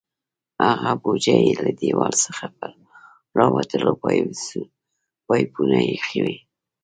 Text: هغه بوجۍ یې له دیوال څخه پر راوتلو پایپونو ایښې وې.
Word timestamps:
هغه 0.67 0.91
بوجۍ 1.01 1.39
یې 1.47 1.53
له 1.63 1.71
دیوال 1.79 2.13
څخه 2.25 2.45
پر 2.57 2.71
راوتلو 3.39 3.89
پایپونو 5.27 5.77
ایښې 5.87 6.19
وې. 6.25 6.37